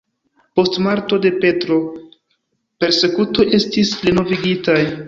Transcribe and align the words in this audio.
Post 0.59 0.79
morto 0.85 1.19
de 1.25 1.31
Petro 1.43 1.77
persekutoj 2.85 3.49
estis 3.61 3.95
renovigitaj. 4.09 4.83